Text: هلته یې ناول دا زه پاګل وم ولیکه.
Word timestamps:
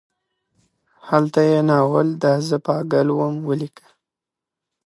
هلته 1.09 1.39
یې 1.49 1.59
ناول 1.69 2.07
دا 2.23 2.33
زه 2.47 2.57
پاګل 2.65 3.07
وم 3.11 3.35
ولیکه. 3.49 3.87